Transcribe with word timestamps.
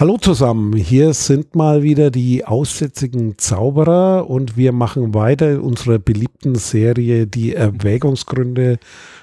Hallo 0.00 0.16
zusammen, 0.16 0.74
hier 0.76 1.12
sind 1.12 1.56
mal 1.56 1.82
wieder 1.82 2.12
die 2.12 2.44
aussätzigen 2.44 3.36
Zauberer 3.36 4.30
und 4.30 4.56
wir 4.56 4.70
machen 4.70 5.12
weiter 5.12 5.50
in 5.50 5.58
unserer 5.58 5.98
beliebten 5.98 6.54
Serie 6.54 7.26
die 7.26 7.52
Erwägungsgründe 7.52 8.78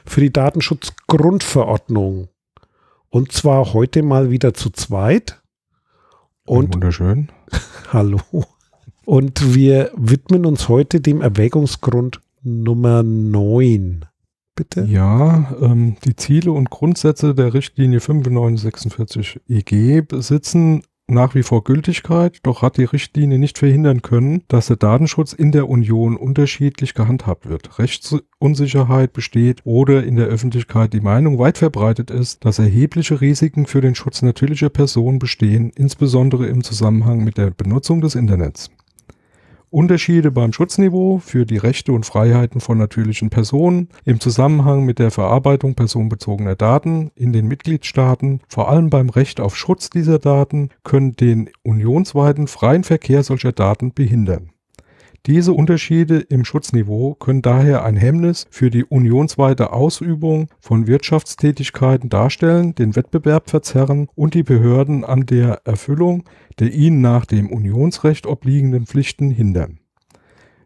für 0.06 0.20
die 0.20 0.34
Datenschutzgrundverordnung. 0.34 2.28
Und 3.10 3.32
zwar 3.32 3.72
heute 3.72 4.04
mal 4.04 4.32
wieder 4.32 4.54
zu 4.54 4.70
zweit. 4.70 5.42
Und 6.46 6.74
wunderschön. 6.74 7.32
Hallo. 7.94 8.20
Und 9.06 9.56
wir 9.56 9.92
widmen 9.96 10.46
uns 10.46 10.68
heute 10.68 11.00
dem 11.00 11.22
Erwägungsgrund 11.22 12.20
Nummer 12.44 13.02
9 13.02 14.08
bitte? 14.56 14.86
Ja, 14.86 15.56
ähm, 15.62 15.98
die 16.06 16.16
Ziele 16.16 16.52
und 16.52 16.70
Grundsätze 16.70 17.36
der 17.36 17.54
Richtlinie 17.54 18.00
9546 18.00 19.42
EG 19.48 20.02
besitzen 20.02 20.82
nach 21.08 21.36
wie 21.36 21.44
vor 21.44 21.64
Gültigkeit, 21.64 22.40
doch 22.44 22.64
hat 22.64 22.78
die 22.78 22.84
Richtlinie 22.84 23.38
nicht 23.38 23.60
verhindern 23.60 24.02
können, 24.02 24.42
dass 24.48 24.68
der 24.68 24.78
Datenschutz 24.78 25.34
in 25.34 25.52
der 25.52 25.70
Union 25.70 26.18
unterschiedlich 26.18 26.96
gehandhabt 26.96 27.48
wird. 27.48 27.78
Rechtsunsicherheit 27.78 29.14
besteht 29.14 29.62
oder 29.66 30.04
in 30.04 30.16
der 30.16 30.28
Öffentlichkeit 30.28 30.94
die 30.94 31.02
Meinung 31.02 31.38
weit 31.38 31.60
verbreitet 31.60 32.10
ist, 32.10 32.44
dass 32.44 32.58
erhebliche 32.58 33.22
Risiken 33.22 33.68
für 33.68 33.82
den 33.82 33.94
Schutz 33.94 34.24
natürlicher 34.24 34.70
Personen 34.70 35.20
bestehen, 35.20 35.72
insbesondere 35.76 36.48
im 36.48 36.64
Zusammenhang 36.64 37.24
mit 37.24 37.38
der 37.38 37.52
Benutzung 37.52 38.02
des 38.02 38.16
Internets. 38.16 38.72
Unterschiede 39.76 40.32
beim 40.32 40.54
Schutzniveau 40.54 41.20
für 41.20 41.46
die 41.46 41.58
Rechte 41.58 41.92
und 41.92 42.06
Freiheiten 42.06 42.62
von 42.62 42.78
natürlichen 42.78 43.30
Personen 43.30 43.90
im 44.06 44.22
Zusammenhang 44.22 44.86
mit 44.86 45.00
der 45.00 45.12
Verarbeitung 45.12 45.76
personenbezogener 45.76 46.56
Daten 46.56 47.12
in 47.14 47.34
den 47.34 47.46
Mitgliedstaaten, 47.50 48.40
vor 48.48 48.70
allem 48.70 48.90
beim 48.90 49.10
Recht 49.10 49.42
auf 49.42 49.58
Schutz 49.58 49.90
dieser 49.90 50.18
Daten, 50.18 50.70
können 50.86 51.18
den 51.18 51.50
unionsweiten 51.64 52.48
freien 52.48 52.86
Verkehr 52.86 53.22
solcher 53.24 53.52
Daten 53.52 53.94
behindern. 53.94 54.52
Diese 55.26 55.54
Unterschiede 55.54 56.20
im 56.20 56.46
Schutzniveau 56.46 57.16
können 57.16 57.42
daher 57.42 57.84
ein 57.84 57.98
Hemmnis 57.98 58.46
für 58.52 58.70
die 58.70 58.84
unionsweite 58.84 59.74
Ausübung 59.74 60.50
von 60.60 60.86
Wirtschaftstätigkeiten 60.86 62.10
darstellen, 62.10 62.76
den 62.76 62.96
Wettbewerb 62.96 63.50
verzerren 63.50 64.08
und 64.14 64.36
die 64.36 64.44
Behörden 64.44 65.04
an 65.04 65.26
der 65.26 65.62
Erfüllung 65.66 66.26
der 66.60 66.74
ihnen 66.74 67.02
nach 67.02 67.26
dem 67.26 67.52
Unionsrecht 67.52 68.26
obliegenden 68.26 68.86
Pflichten 68.86 69.30
hindern. 69.30 69.80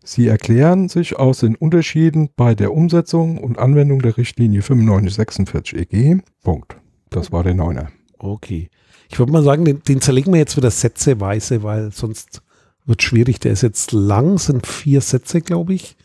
Sie 0.04 0.28
erklären 0.28 0.90
sich 0.90 1.18
aus 1.18 1.40
den 1.40 1.56
Unterschieden 1.56 2.30
bei 2.36 2.56
der 2.56 2.74
Umsetzung 2.74 3.38
und 3.38 3.60
Anwendung 3.60 4.02
der 4.02 4.18
Richtlinie 4.18 4.62
9546 4.62 5.78
EG. 5.78 6.18
Punkt. 6.44 6.78
Das 7.10 7.32
war 7.32 7.44
der 7.44 7.54
Neuner. 7.54 7.90
Okay. 8.18 8.70
Ich 9.12 9.20
würde 9.20 9.32
mal 9.32 9.44
sagen, 9.44 9.66
den, 9.66 9.82
den 9.84 10.02
zerlegen 10.02 10.34
wir 10.34 10.40
jetzt 10.40 10.58
wieder 10.58 10.72
sätzeweise, 10.72 11.64
weil 11.64 11.92
sonst 11.92 12.42
wird 12.90 13.04
schwierig. 13.04 13.40
Der 13.40 13.54
ist 13.54 13.62
jetzt 13.62 13.94
lang, 13.94 14.38
sind 14.38 14.68
vier 14.68 15.00
Sätze, 15.02 15.40
glaube 15.42 15.74
ich, 15.74 15.96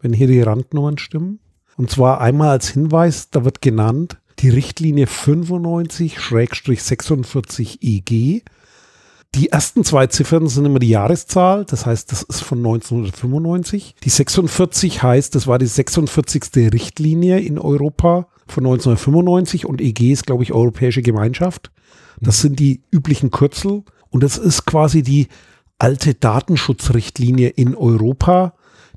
wenn 0.00 0.12
hier 0.12 0.28
die 0.28 0.42
Randnummern 0.42 0.98
stimmen. 0.98 1.40
Und 1.76 1.90
zwar 1.90 2.20
einmal 2.20 2.50
als 2.50 2.68
Hinweis, 2.68 3.30
da 3.30 3.44
wird 3.44 3.60
genannt 3.62 4.18
die 4.40 4.50
Richtlinie 4.50 5.06
95-46 5.06 7.78
EG. 7.80 8.42
Die 9.34 9.48
ersten 9.48 9.84
zwei 9.84 10.06
Ziffern 10.06 10.46
sind 10.48 10.64
immer 10.64 10.78
die 10.78 10.90
Jahreszahl, 10.90 11.64
das 11.64 11.86
heißt, 11.86 12.12
das 12.12 12.22
ist 12.22 12.42
von 12.42 12.58
1995. 12.58 13.96
Die 14.02 14.10
46 14.10 15.02
heißt, 15.02 15.34
das 15.34 15.48
war 15.48 15.58
die 15.58 15.66
46. 15.66 16.72
Richtlinie 16.72 17.40
in 17.40 17.58
Europa 17.58 18.28
von 18.46 18.64
1995 18.64 19.66
und 19.66 19.80
EG 19.80 20.12
ist, 20.12 20.26
glaube 20.26 20.44
ich, 20.44 20.52
Europäische 20.52 21.02
Gemeinschaft. 21.02 21.72
Das 22.20 22.40
sind 22.40 22.60
die 22.60 22.82
üblichen 22.92 23.32
Kürzel 23.32 23.82
und 24.10 24.22
das 24.22 24.38
ist 24.38 24.66
quasi 24.66 25.02
die 25.02 25.26
alte 25.78 26.14
Datenschutzrichtlinie 26.14 27.48
in 27.48 27.74
Europa, 27.74 28.54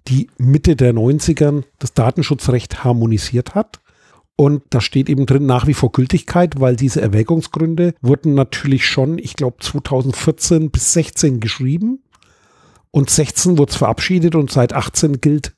die 0.08 0.30
Mitte 0.38 0.76
der 0.76 0.94
90ern 0.94 1.64
das 1.80 1.94
Datenschutzrecht 1.94 2.84
harmonisiert 2.84 3.56
hat. 3.56 3.80
Und 4.36 4.64
da 4.70 4.82
steht 4.82 5.10
eben 5.10 5.26
drin 5.26 5.48
nach 5.48 5.66
wie 5.66 5.74
vor 5.74 5.92
Gültigkeit, 5.92 6.60
weil 6.60 6.76
diese 6.76 7.02
Erwägungsgründe 7.02 7.96
wurden 8.02 8.36
natürlich 8.36 8.86
schon, 8.86 9.18
ich 9.18 9.36
glaube, 9.36 9.58
2014 9.60 10.70
bis 10.70 10.94
16 10.94 11.40
geschrieben. 11.40 12.04
Und 12.92 13.09
16 13.09 13.58
wurde 13.58 13.72
es 13.72 13.76
verabschiedet 13.76 14.36
und 14.36 14.52
seit 14.52 14.74
18 14.74 15.22
gilt, 15.22 15.56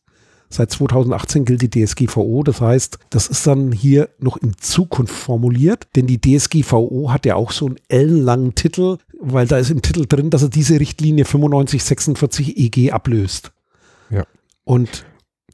seit 0.49 0.71
2018 0.71 1.45
gilt 1.45 1.61
die 1.61 1.69
DSGVO. 1.69 2.43
Das 2.43 2.59
heißt, 2.61 2.99
das 3.09 3.27
ist 3.27 3.45
dann 3.47 3.71
hier 3.71 4.09
noch 4.19 4.37
in 4.37 4.57
Zukunft 4.57 5.13
formuliert, 5.13 5.87
denn 5.95 6.07
die 6.07 6.19
DSGVO 6.19 7.11
hat 7.11 7.25
ja 7.25 7.35
auch 7.35 7.51
so 7.51 7.67
einen 7.67 7.77
ellenlangen 7.87 8.55
Titel, 8.55 8.97
weil 9.19 9.47
da 9.47 9.57
ist 9.57 9.69
im 9.69 9.81
Titel 9.81 10.05
drin, 10.07 10.29
dass 10.29 10.43
er 10.43 10.49
diese 10.49 10.79
Richtlinie 10.79 11.25
9546 11.25 12.57
EG 12.57 12.91
ablöst. 12.91 13.51
Ja. 14.09 14.25
Und 14.63 15.05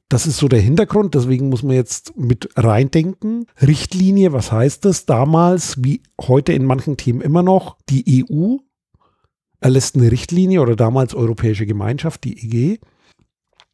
das 0.10 0.28
ist 0.28 0.38
so 0.38 0.48
der 0.48 0.62
Hintergrund, 0.62 1.16
deswegen 1.16 1.50
muss 1.50 1.64
man 1.64 1.76
jetzt 1.76 2.16
mit 2.16 2.50
reindenken. 2.56 3.48
Richtlinie, 3.62 4.34
was 4.34 4.52
heißt 4.52 4.86
das? 4.86 5.06
Damals, 5.06 5.84
wie 5.84 6.02
heute 6.22 6.54
in 6.54 6.64
manchen 6.64 6.96
Themen 6.96 7.22
immer 7.22 7.42
noch, 7.42 7.78
die 7.90 8.24
EU 8.30 8.58
erlässt 9.60 9.96
eine 9.96 10.12
Richtlinie 10.12 10.62
oder 10.62 10.76
damals 10.76 11.16
Europäische 11.16 11.66
Gemeinschaft, 11.66 12.24
die 12.24 12.38
EG. 12.38 12.80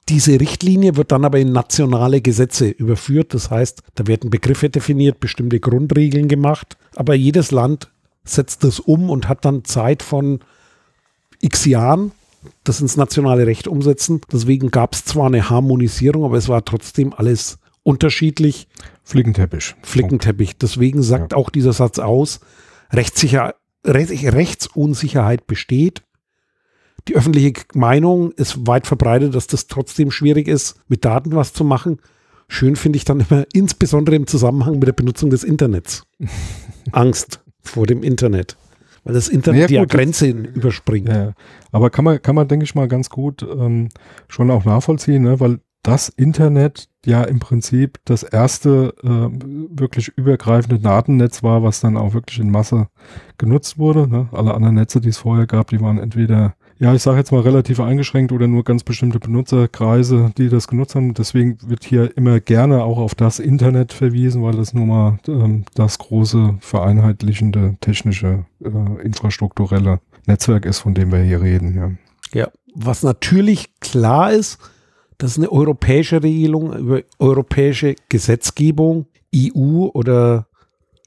Diese 0.09 0.39
Richtlinie 0.39 0.97
wird 0.97 1.11
dann 1.11 1.25
aber 1.25 1.39
in 1.39 1.51
nationale 1.51 2.21
Gesetze 2.21 2.69
überführt. 2.69 3.33
Das 3.33 3.49
heißt, 3.49 3.83
da 3.95 4.07
werden 4.07 4.29
Begriffe 4.29 4.69
definiert, 4.69 5.19
bestimmte 5.19 5.59
Grundregeln 5.59 6.27
gemacht. 6.27 6.77
Aber 6.95 7.15
jedes 7.15 7.51
Land 7.51 7.91
setzt 8.23 8.63
das 8.63 8.79
um 8.79 9.09
und 9.09 9.29
hat 9.29 9.45
dann 9.45 9.63
Zeit 9.63 10.03
von 10.03 10.39
x 11.39 11.65
Jahren, 11.65 12.11
das 12.63 12.81
ins 12.81 12.97
nationale 12.97 13.47
Recht 13.47 13.67
umsetzen. 13.67 14.21
Deswegen 14.31 14.71
gab 14.71 14.93
es 14.93 15.05
zwar 15.05 15.27
eine 15.27 15.49
Harmonisierung, 15.49 16.25
aber 16.25 16.37
es 16.37 16.49
war 16.49 16.65
trotzdem 16.65 17.13
alles 17.13 17.59
unterschiedlich. 17.83 18.67
Flickenteppich. 19.03 19.75
Flickenteppich. 19.83 20.57
Deswegen 20.57 21.01
sagt 21.03 21.31
ja. 21.31 21.37
auch 21.37 21.49
dieser 21.49 21.73
Satz 21.73 21.99
aus, 21.99 22.39
Rechtssicher, 22.91 23.55
Rechtsunsicherheit 23.85 25.47
besteht. 25.47 26.03
Die 27.07 27.15
öffentliche 27.15 27.53
Meinung 27.73 28.31
ist 28.31 28.67
weit 28.67 28.87
verbreitet, 28.87 29.35
dass 29.35 29.47
das 29.47 29.67
trotzdem 29.67 30.11
schwierig 30.11 30.47
ist, 30.47 30.75
mit 30.87 31.03
Daten 31.05 31.33
was 31.33 31.53
zu 31.53 31.63
machen. 31.63 31.99
Schön 32.47 32.75
finde 32.75 32.97
ich 32.97 33.05
dann 33.05 33.21
immer, 33.21 33.45
insbesondere 33.53 34.15
im 34.15 34.27
Zusammenhang 34.27 34.79
mit 34.79 34.87
der 34.87 34.93
Benutzung 34.93 35.29
des 35.29 35.43
Internets. 35.43 36.03
Angst 36.91 37.39
vor 37.61 37.85
dem 37.85 38.03
Internet 38.03 38.57
weil 39.03 39.13
das 39.13 39.27
Internet 39.27 39.71
ja, 39.71 39.81
gut, 39.81 39.91
Grenzen 39.91 40.45
überspringt. 40.45 41.09
Ja, 41.09 41.33
aber 41.71 41.89
kann 41.89 42.05
man, 42.05 42.21
kann 42.21 42.35
man, 42.35 42.47
denke 42.47 42.65
ich 42.65 42.75
mal, 42.75 42.87
ganz 42.87 43.09
gut 43.09 43.41
ähm, 43.43 43.89
schon 44.27 44.51
auch 44.51 44.65
nachvollziehen, 44.65 45.23
ne? 45.23 45.39
weil 45.39 45.59
das 45.83 46.09
Internet 46.09 46.87
ja 47.05 47.23
im 47.23 47.39
Prinzip 47.39 47.99
das 48.05 48.21
erste 48.21 48.93
äh, 49.03 49.75
wirklich 49.75 50.09
übergreifende 50.09 50.79
Datennetz 50.79 51.41
war, 51.41 51.63
was 51.63 51.81
dann 51.81 51.97
auch 51.97 52.13
wirklich 52.13 52.39
in 52.39 52.51
Masse 52.51 52.87
genutzt 53.39 53.79
wurde. 53.79 54.07
Ne? 54.07 54.29
Alle 54.31 54.53
anderen 54.53 54.75
Netze, 54.75 55.01
die 55.01 55.09
es 55.09 55.17
vorher 55.17 55.47
gab, 55.47 55.69
die 55.69 55.81
waren 55.81 55.97
entweder 55.97 56.53
ja, 56.81 56.95
ich 56.95 57.03
sage 57.03 57.19
jetzt 57.19 57.31
mal 57.31 57.41
relativ 57.41 57.79
eingeschränkt 57.79 58.31
oder 58.31 58.47
nur 58.47 58.63
ganz 58.63 58.83
bestimmte 58.83 59.19
Benutzerkreise, 59.19 60.31
die 60.35 60.49
das 60.49 60.67
genutzt 60.67 60.95
haben. 60.95 61.13
Deswegen 61.13 61.59
wird 61.63 61.83
hier 61.83 62.17
immer 62.17 62.39
gerne 62.39 62.83
auch 62.83 62.97
auf 62.97 63.13
das 63.13 63.37
Internet 63.37 63.93
verwiesen, 63.93 64.41
weil 64.41 64.55
das 64.55 64.73
nun 64.73 64.87
mal 64.87 65.19
ähm, 65.27 65.65
das 65.75 65.99
große 65.99 66.55
vereinheitlichende 66.59 67.77
technische 67.81 68.45
äh, 68.63 69.03
infrastrukturelle 69.03 69.99
Netzwerk 70.25 70.65
ist, 70.65 70.79
von 70.79 70.95
dem 70.95 71.11
wir 71.11 71.19
hier 71.19 71.43
reden. 71.43 71.75
Ja. 72.33 72.41
ja, 72.41 72.51
was 72.73 73.03
natürlich 73.03 73.79
klar 73.79 74.31
ist, 74.31 74.57
das 75.19 75.33
ist 75.33 75.37
eine 75.37 75.51
europäische 75.51 76.23
Regelung 76.23 76.73
über 76.73 77.01
europäische 77.19 77.93
Gesetzgebung, 78.09 79.05
EU 79.35 79.85
oder 79.93 80.47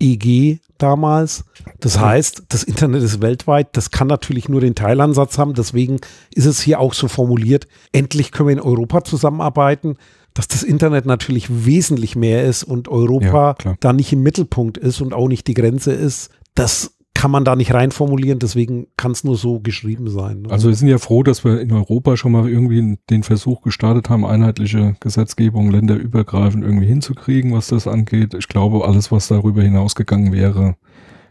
EG 0.01 0.59
damals. 0.79 1.45
Das 1.81 1.99
heißt, 1.99 2.45
das 2.49 2.63
Internet 2.63 3.03
ist 3.03 3.23
weltweit. 3.23 3.77
Das 3.77 3.91
kann 3.91 4.07
natürlich 4.07 4.49
nur 4.49 4.61
den 4.61 4.75
Teilansatz 4.75 5.39
haben. 5.39 5.55
Deswegen 5.55 6.01
ist 6.35 6.47
es 6.47 6.61
hier 6.61 6.81
auch 6.81 6.95
so 6.95 7.09
formuliert. 7.09 7.67
Endlich 7.93 8.33
können 8.33 8.49
wir 8.49 8.55
in 8.55 8.61
Europa 8.61 9.05
zusammenarbeiten. 9.05 9.97
Dass 10.35 10.49
das 10.49 10.65
Internet 10.65 11.07
natürlich 11.07 11.65
wesentlich 11.65 12.17
mehr 12.17 12.45
ist 12.45 12.65
und 12.65 12.89
Europa 12.89 13.57
ja, 13.65 13.75
da 13.79 13.93
nicht 13.93 14.13
im 14.13 14.25
Mittelpunkt 14.25 14.79
ist 14.79 15.01
und 15.01 15.15
auch 15.15 15.29
nicht 15.29 15.47
die 15.47 15.55
Grenze 15.55 15.93
ist. 15.93 16.31
Das 16.57 16.91
kann 17.15 17.31
man 17.31 17.45
da 17.45 17.57
nicht 17.57 17.73
reinformulieren, 17.73 18.39
deswegen 18.39 18.89
kann 18.97 19.13
es 19.13 19.25
nur 19.25 19.37
so 19.37 19.61
geschrieben 19.61 20.11
sein. 20.11 20.43
Ne? 20.43 20.51
Also 20.51 20.69
wir 20.69 20.75
sind 20.75 20.89
ja 20.89 20.99
froh, 20.99 21.23
dass 21.23 21.45
wir 21.45 21.61
in 21.61 21.73
Europa 21.73 22.17
schon 22.17 22.33
mal 22.33 22.49
irgendwie 22.49 22.99
den 23.09 23.23
Versuch 23.23 23.63
gestartet 23.63 24.11
haben, 24.11 24.27
einheitliche 24.27 24.97
Gesetzgebung 25.01 25.71
länderübergreifend 25.71 26.65
irgendwie 26.65 26.87
hinzukriegen, 26.87 27.53
was 27.53 27.69
das 27.69 27.87
angeht. 27.87 28.35
Ich 28.35 28.49
glaube, 28.49 28.85
alles, 28.85 29.11
was 29.11 29.29
darüber 29.29 29.63
hinausgegangen 29.63 30.33
wäre, 30.33 30.77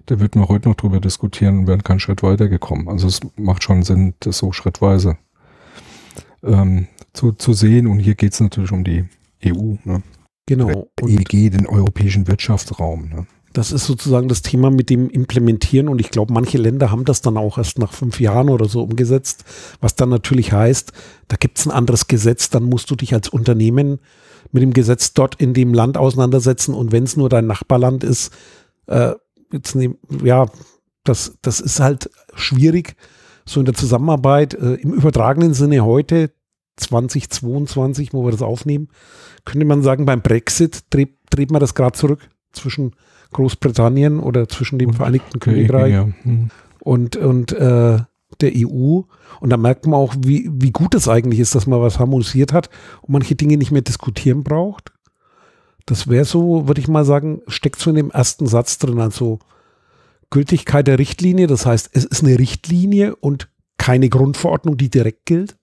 da 0.05 0.19
würden 0.19 0.41
wir 0.41 0.49
heute 0.49 0.69
noch 0.69 0.75
drüber 0.75 0.99
diskutieren 0.99 1.59
und 1.59 1.67
wären 1.67 1.83
keinen 1.83 1.99
Schritt 1.99 2.23
weiter 2.23 2.49
gekommen. 2.49 2.89
Also 2.89 3.07
es 3.07 3.19
macht 3.35 3.63
schon 3.63 3.83
Sinn, 3.83 4.15
das 4.19 4.37
so 4.37 4.51
schrittweise 4.51 5.17
ähm, 6.43 6.87
zu, 7.13 7.31
zu 7.33 7.53
sehen. 7.53 7.87
Und 7.87 7.99
hier 7.99 8.15
geht 8.15 8.33
es 8.33 8.39
natürlich 8.39 8.71
um 8.71 8.83
die 8.83 9.05
EU. 9.45 9.75
Ne? 9.83 10.03
Genau. 10.45 10.89
EG, 11.01 11.49
den 11.49 11.67
europäischen 11.67 12.27
Wirtschaftsraum. 12.27 13.09
Ne? 13.09 13.27
Das 13.53 13.71
ist 13.71 13.85
sozusagen 13.85 14.27
das 14.27 14.41
Thema 14.41 14.71
mit 14.71 14.89
dem 14.89 15.11
Implementieren 15.11 15.87
und 15.87 16.01
ich 16.01 16.09
glaube, 16.09 16.33
manche 16.33 16.57
Länder 16.57 16.89
haben 16.89 17.05
das 17.05 17.21
dann 17.21 17.37
auch 17.37 17.59
erst 17.59 17.77
nach 17.77 17.93
fünf 17.93 18.19
Jahren 18.19 18.49
oder 18.49 18.65
so 18.65 18.81
umgesetzt, 18.81 19.45
was 19.79 19.95
dann 19.95 20.09
natürlich 20.09 20.51
heißt, 20.51 20.91
da 21.27 21.35
gibt 21.35 21.59
es 21.59 21.67
ein 21.67 21.71
anderes 21.71 22.07
Gesetz, 22.07 22.49
dann 22.49 22.63
musst 22.63 22.89
du 22.89 22.95
dich 22.95 23.13
als 23.13 23.29
Unternehmen 23.29 23.99
mit 24.51 24.63
dem 24.63 24.73
Gesetz 24.73 25.13
dort 25.13 25.35
in 25.35 25.53
dem 25.53 25.73
Land 25.75 25.97
auseinandersetzen 25.97 26.73
und 26.73 26.91
wenn 26.91 27.03
es 27.03 27.15
nur 27.15 27.29
dein 27.29 27.45
Nachbarland 27.45 28.03
ist, 28.03 28.33
äh, 28.87 29.13
jetzt 29.51 29.75
nehm, 29.75 29.97
ja, 30.23 30.47
das, 31.03 31.37
das 31.43 31.59
ist 31.59 31.79
halt 31.79 32.09
schwierig, 32.33 32.95
so 33.45 33.59
in 33.59 33.67
der 33.67 33.75
Zusammenarbeit 33.75 34.55
äh, 34.55 34.75
im 34.75 34.93
übertragenen 34.93 35.53
Sinne 35.53 35.85
heute 35.85 36.31
2022, 36.77 38.13
wo 38.13 38.25
wir 38.25 38.31
das 38.31 38.41
aufnehmen, 38.41 38.87
könnte 39.45 39.65
man 39.65 39.83
sagen, 39.83 40.05
beim 40.05 40.23
Brexit 40.23 40.85
dreht, 40.89 41.19
dreht 41.29 41.51
man 41.51 41.59
das 41.59 41.75
gerade 41.75 41.95
zurück 41.95 42.29
zwischen 42.53 42.95
Großbritannien 43.33 44.19
oder 44.19 44.47
zwischen 44.47 44.79
dem 44.79 44.93
Vereinigten 44.93 45.39
Königreich 45.39 45.93
ja. 45.93 46.07
hm. 46.23 46.49
und, 46.79 47.15
und 47.15 47.51
äh, 47.51 47.99
der 48.41 48.51
EU. 48.55 49.01
Und 49.39 49.49
da 49.49 49.57
merkt 49.57 49.85
man 49.85 49.95
auch, 49.95 50.15
wie, 50.19 50.49
wie 50.51 50.71
gut 50.71 50.95
es 50.95 51.07
eigentlich 51.07 51.39
ist, 51.39 51.55
dass 51.55 51.67
man 51.67 51.81
was 51.81 51.99
harmonisiert 51.99 52.53
hat 52.53 52.69
und 53.01 53.13
manche 53.13 53.35
Dinge 53.35 53.57
nicht 53.57 53.71
mehr 53.71 53.81
diskutieren 53.81 54.43
braucht. 54.43 54.91
Das 55.85 56.07
wäre 56.07 56.25
so, 56.25 56.67
würde 56.67 56.79
ich 56.79 56.87
mal 56.87 57.05
sagen, 57.05 57.41
steckt 57.47 57.79
so 57.79 57.89
in 57.89 57.97
dem 57.97 58.11
ersten 58.11 58.47
Satz 58.47 58.77
drin. 58.77 58.99
Also 58.99 59.39
Gültigkeit 60.29 60.87
der 60.87 60.99
Richtlinie, 60.99 61.47
das 61.47 61.65
heißt, 61.65 61.89
es 61.93 62.05
ist 62.05 62.23
eine 62.23 62.39
Richtlinie 62.39 63.15
und 63.15 63.49
keine 63.77 64.09
Grundverordnung, 64.09 64.77
die 64.77 64.89
direkt 64.89 65.25
gilt, 65.25 65.57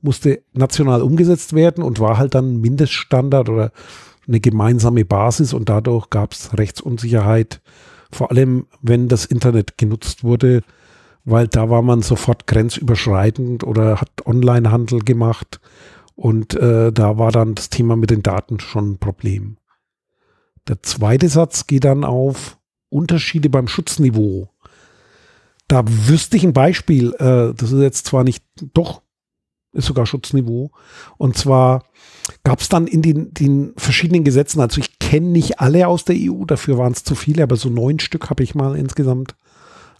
musste 0.00 0.42
national 0.52 1.02
umgesetzt 1.02 1.52
werden 1.52 1.84
und 1.84 2.00
war 2.00 2.18
halt 2.18 2.34
dann 2.34 2.60
Mindeststandard 2.60 3.48
oder 3.48 3.72
eine 4.28 4.40
gemeinsame 4.40 5.04
Basis 5.04 5.52
und 5.54 5.68
dadurch 5.68 6.10
gab 6.10 6.32
es 6.32 6.56
Rechtsunsicherheit, 6.56 7.60
vor 8.12 8.30
allem 8.30 8.66
wenn 8.82 9.08
das 9.08 9.24
Internet 9.24 9.78
genutzt 9.78 10.22
wurde, 10.22 10.62
weil 11.24 11.48
da 11.48 11.68
war 11.68 11.82
man 11.82 12.02
sofort 12.02 12.46
grenzüberschreitend 12.46 13.64
oder 13.64 14.00
hat 14.00 14.26
Onlinehandel 14.26 15.00
gemacht 15.00 15.60
und 16.14 16.54
äh, 16.54 16.92
da 16.92 17.18
war 17.18 17.32
dann 17.32 17.54
das 17.54 17.70
Thema 17.70 17.96
mit 17.96 18.10
den 18.10 18.22
Daten 18.22 18.60
schon 18.60 18.92
ein 18.92 18.98
Problem. 18.98 19.56
Der 20.66 20.82
zweite 20.82 21.28
Satz 21.28 21.66
geht 21.66 21.84
dann 21.84 22.04
auf 22.04 22.58
Unterschiede 22.90 23.48
beim 23.48 23.68
Schutzniveau. 23.68 24.50
Da 25.66 25.84
wüsste 25.86 26.36
ich 26.36 26.44
ein 26.44 26.52
Beispiel, 26.52 27.12
äh, 27.14 27.54
das 27.54 27.72
ist 27.72 27.80
jetzt 27.80 28.06
zwar 28.06 28.24
nicht, 28.24 28.44
doch, 28.74 29.02
ist 29.72 29.86
sogar 29.86 30.06
Schutzniveau. 30.06 30.70
Und 31.16 31.36
zwar 31.36 31.84
gab 32.44 32.60
es 32.60 32.68
dann 32.68 32.86
in 32.86 33.02
den, 33.02 33.32
den, 33.32 33.72
verschiedenen 33.76 34.24
Gesetzen, 34.24 34.60
also 34.60 34.80
ich 34.80 34.98
kenne 34.98 35.28
nicht 35.28 35.60
alle 35.60 35.88
aus 35.88 36.04
der 36.04 36.16
EU, 36.18 36.44
dafür 36.44 36.78
waren 36.78 36.92
es 36.92 37.04
zu 37.04 37.14
viele, 37.14 37.42
aber 37.42 37.56
so 37.56 37.70
neun 37.70 37.98
Stück 37.98 38.30
habe 38.30 38.42
ich 38.42 38.54
mal 38.54 38.76
insgesamt 38.76 39.34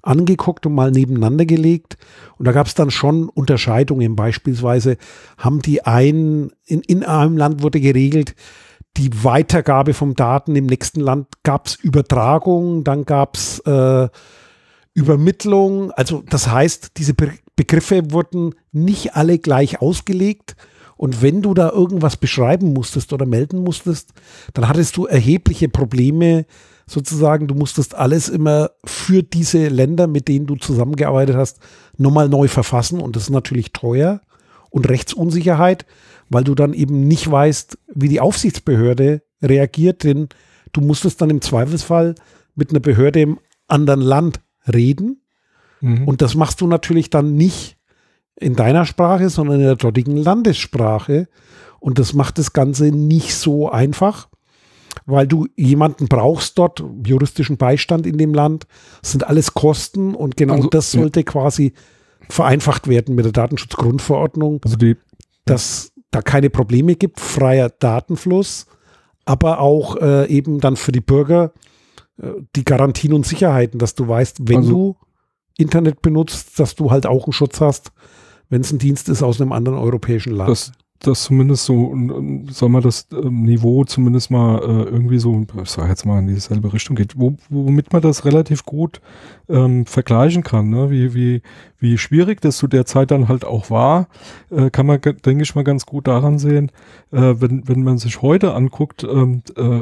angeguckt 0.03 0.65
und 0.67 0.75
mal 0.75 0.91
nebeneinander 0.91 1.44
gelegt. 1.44 1.97
Und 2.37 2.47
da 2.47 2.53
gab 2.53 2.67
es 2.67 2.75
dann 2.75 2.91
schon 2.91 3.29
Unterscheidungen. 3.29 4.17
Beispielsweise 4.17 4.97
haben 5.37 5.61
die 5.61 5.85
einen, 5.85 6.53
in, 6.65 6.81
in 6.81 7.05
einem 7.05 7.37
Land 7.37 7.62
wurde 7.62 7.81
geregelt, 7.81 8.35
die 8.97 9.25
Weitergabe 9.25 9.94
von 9.94 10.15
Daten 10.15 10.56
im 10.56 10.67
nächsten 10.67 11.00
Land 11.00 11.29
gab 11.44 11.67
es 11.67 11.76
Übertragung, 11.76 12.85
dann 12.85 13.05
gab 13.05 13.37
es 13.37 13.61
äh, 13.61 14.09
Übermittlung. 14.98 15.90
Also 15.92 16.22
das 16.28 16.48
heißt, 16.50 16.92
diese 16.96 17.14
Be 17.14 17.32
Begriffe 17.56 18.12
wurden 18.12 18.54
nicht 18.70 19.16
alle 19.16 19.40
gleich 19.40 19.82
ausgelegt. 19.82 20.54
Und 20.96 21.22
wenn 21.22 21.42
du 21.42 21.54
da 21.54 21.70
irgendwas 21.70 22.16
beschreiben 22.16 22.72
musstest 22.72 23.12
oder 23.12 23.26
melden 23.26 23.64
musstest, 23.64 24.12
dann 24.54 24.68
hattest 24.68 24.96
du 24.96 25.06
erhebliche 25.06 25.68
Probleme, 25.68 26.46
sozusagen. 26.88 27.46
Du 27.46 27.54
musstest 27.54 27.94
alles 27.94 28.28
immer 28.28 28.70
für 28.84 29.22
diese 29.22 29.68
Länder, 29.68 30.06
mit 30.06 30.28
denen 30.28 30.46
du 30.46 30.56
zusammengearbeitet 30.56 31.36
hast, 31.36 31.58
nochmal 31.96 32.28
neu 32.28 32.48
verfassen. 32.48 33.00
Und 33.00 33.14
das 33.14 33.24
ist 33.24 33.30
natürlich 33.30 33.72
teuer 33.72 34.20
und 34.70 34.88
Rechtsunsicherheit, 34.88 35.86
weil 36.28 36.44
du 36.44 36.54
dann 36.54 36.74
eben 36.74 37.06
nicht 37.06 37.30
weißt, 37.30 37.78
wie 37.94 38.08
die 38.08 38.20
Aufsichtsbehörde 38.20 39.22
reagiert. 39.42 40.04
Denn 40.04 40.28
du 40.72 40.80
musstest 40.80 41.20
dann 41.20 41.30
im 41.30 41.40
Zweifelsfall 41.40 42.14
mit 42.54 42.70
einer 42.70 42.80
Behörde 42.80 43.20
im 43.20 43.38
anderen 43.68 44.00
Land 44.00 44.40
reden. 44.73 45.23
Mhm. 45.81 46.06
Und 46.06 46.23
das 46.23 46.35
machst 46.35 46.61
du 46.61 46.67
natürlich 46.67 47.11
dann 47.11 47.35
nicht 47.35 47.76
in 48.37 48.55
deiner 48.55 48.87
Sprache, 48.87 49.31
sondern 49.31 49.61
in 49.61 49.67
der 49.67 49.76
dortigen 49.76 50.17
Landessprache. 50.17 51.29
Und 51.81 51.99
das 51.99 52.12
macht 52.15 52.38
das 52.38 52.53
Ganze 52.53 52.87
nicht 52.87 53.35
so 53.35 53.70
einfach, 53.70 54.29
weil 55.06 55.26
du 55.26 55.47
jemanden 55.56 56.09
brauchst 56.09 56.59
dort, 56.59 56.82
juristischen 57.05 57.56
Beistand 57.56 58.06
in 58.06 58.19
dem 58.19 58.35
Land. 58.35 58.67
Das 59.03 59.12
sind 59.12 59.26
alles 59.26 59.55
Kosten 59.55 60.15
und 60.15 60.37
genau 60.37 60.55
also, 60.55 60.69
das 60.69 60.93
sollte 60.93 61.20
ja. 61.20 61.25
quasi 61.25 61.73
vereinfacht 62.29 62.88
werden 62.88 63.15
mit 63.15 63.25
der 63.25 63.32
Datenschutzgrundverordnung, 63.32 64.61
also 64.65 64.76
die, 64.76 64.97
dass 65.44 65.93
da 66.11 66.20
keine 66.20 66.50
Probleme 66.50 66.94
gibt, 66.94 67.20
freier 67.20 67.70
Datenfluss, 67.70 68.67
aber 69.25 69.61
auch 69.61 69.97
äh, 69.97 70.26
eben 70.29 70.61
dann 70.61 70.76
für 70.76 70.93
die 70.93 71.00
Bürger 71.00 71.53
die 72.56 72.65
Garantien 72.65 73.12
und 73.12 73.26
Sicherheiten, 73.26 73.79
dass 73.79 73.94
du 73.94 74.09
weißt, 74.09 74.49
wenn 74.49 74.59
also, 74.59 74.70
du 74.70 74.97
Internet 75.56 76.03
benutzt, 76.03 76.59
dass 76.59 76.75
du 76.75 76.91
halt 76.91 77.06
auch 77.06 77.25
einen 77.25 77.32
Schutz 77.32 77.61
hast, 77.61 77.93
wenn 78.49 78.61
es 78.61 78.73
ein 78.73 78.79
Dienst 78.79 79.09
ist 79.09 79.23
aus 79.23 79.41
einem 79.41 79.53
anderen 79.53 79.79
europäischen 79.79 80.35
Land. 80.35 80.50
Das, 80.50 80.73
das 81.00 81.24
zumindest 81.24 81.64
so, 81.64 81.94
sagen 82.50 82.72
wir, 82.72 82.80
das 82.80 83.06
ähm, 83.12 83.42
Niveau 83.42 83.84
zumindest 83.84 84.30
mal 84.30 84.58
äh, 84.58 84.90
irgendwie 84.90 85.18
so, 85.18 85.46
ich 85.62 85.70
sag 85.70 85.88
jetzt 85.88 86.04
mal 86.04 86.18
in 86.18 86.26
dieselbe 86.26 86.72
Richtung 86.72 86.96
geht, 86.96 87.18
wo, 87.18 87.36
womit 87.48 87.92
man 87.92 88.02
das 88.02 88.24
relativ 88.24 88.64
gut 88.64 89.00
ähm, 89.48 89.86
vergleichen 89.86 90.42
kann, 90.42 90.70
ne? 90.70 90.90
wie, 90.90 91.14
wie, 91.14 91.42
wie 91.78 91.96
schwierig 91.98 92.40
das 92.40 92.56
zu 92.56 92.66
der 92.66 92.84
Zeit 92.84 93.10
dann 93.10 93.28
halt 93.28 93.44
auch 93.44 93.70
war, 93.70 94.08
äh, 94.50 94.70
kann 94.70 94.86
man, 94.86 95.00
denke 95.00 95.42
ich 95.42 95.54
mal, 95.54 95.64
ganz 95.64 95.86
gut 95.86 96.08
daran 96.08 96.38
sehen, 96.38 96.70
äh, 97.12 97.34
wenn, 97.38 97.66
wenn 97.68 97.82
man 97.82 97.98
sich 97.98 98.20
heute 98.20 98.54
anguckt, 98.54 99.04
ähm, 99.04 99.42
äh, 99.56 99.80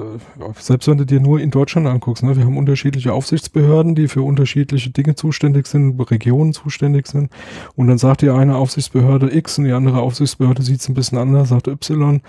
selbst 0.58 0.88
wenn 0.88 0.98
du 0.98 1.06
dir 1.06 1.20
nur 1.20 1.40
in 1.40 1.50
Deutschland 1.50 1.86
anguckst, 1.86 2.22
ne? 2.22 2.36
wir 2.36 2.44
haben 2.44 2.58
unterschiedliche 2.58 3.12
Aufsichtsbehörden, 3.12 3.94
die 3.94 4.08
für 4.08 4.22
unterschiedliche 4.22 4.90
Dinge 4.90 5.14
zuständig 5.14 5.66
sind, 5.66 5.98
Regionen 6.10 6.52
zuständig 6.52 7.06
sind 7.06 7.30
und 7.74 7.88
dann 7.88 7.98
sagt 7.98 8.22
die 8.22 8.30
eine 8.30 8.56
Aufsichtsbehörde 8.56 9.34
X 9.34 9.58
und 9.58 9.64
die 9.64 9.72
andere 9.72 10.00
Aufsichtsbehörde 10.00 10.62
sieht 10.62 10.80
es 10.80 10.88
ein 10.88 10.94
bisschen 11.06 11.18
anders, 11.18 11.48
sagt 11.48 11.68
Y. 11.68 12.20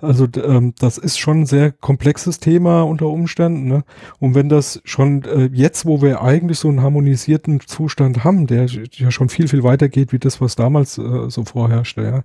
Also 0.00 0.26
ähm, 0.42 0.74
das 0.78 0.98
ist 0.98 1.18
schon 1.18 1.42
ein 1.42 1.46
sehr 1.46 1.72
komplexes 1.72 2.38
Thema 2.40 2.82
unter 2.82 3.06
Umständen. 3.06 3.68
Ne? 3.68 3.84
Und 4.18 4.34
wenn 4.34 4.48
das 4.48 4.80
schon 4.84 5.24
äh, 5.24 5.50
jetzt, 5.52 5.86
wo 5.86 6.02
wir 6.02 6.22
eigentlich 6.22 6.58
so 6.58 6.68
ein 6.68 6.82
harmonisierten 6.82 7.60
Zustand 7.60 8.24
haben, 8.24 8.46
der 8.46 8.66
ja 8.66 9.10
schon 9.10 9.28
viel, 9.28 9.48
viel 9.48 9.62
weiter 9.62 9.88
geht, 9.88 10.12
wie 10.12 10.18
das, 10.18 10.40
was 10.40 10.56
damals 10.56 10.98
äh, 10.98 11.30
so 11.30 11.44
vorherrschte, 11.44 12.24